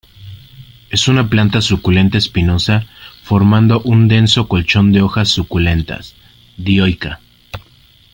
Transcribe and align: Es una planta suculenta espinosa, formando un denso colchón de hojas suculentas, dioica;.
Es 0.89 1.07
una 1.07 1.29
planta 1.29 1.61
suculenta 1.61 2.17
espinosa, 2.17 2.87
formando 3.21 3.81
un 3.83 4.07
denso 4.07 4.47
colchón 4.47 4.91
de 4.91 5.03
hojas 5.03 5.29
suculentas, 5.29 6.15
dioica;. 6.57 7.19